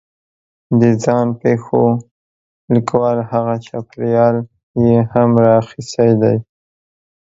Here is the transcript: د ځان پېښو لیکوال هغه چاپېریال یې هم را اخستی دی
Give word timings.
د 0.79 0.81
ځان 1.03 1.27
پېښو 1.41 1.83
لیکوال 2.73 3.17
هغه 3.31 3.55
چاپېریال 3.65 4.35
یې 4.85 4.97
هم 5.13 5.29
را 5.43 5.51
اخستی 5.61 6.11
دی 6.21 6.37